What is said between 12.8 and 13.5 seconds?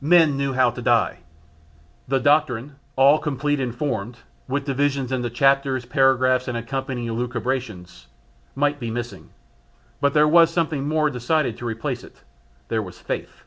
was faith.